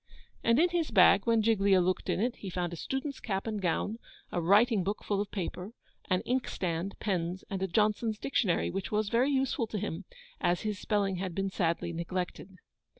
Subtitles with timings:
[0.43, 3.61] And in his bag, when Giglio looked in it, he found a student's cap and
[3.61, 3.99] gown,
[4.31, 5.73] a writing book full of paper,
[6.09, 10.05] an inkstand, pens, and a Johnson's dictionary, which was very useful to him,
[10.39, 12.55] as his spelling had been sadly neglected.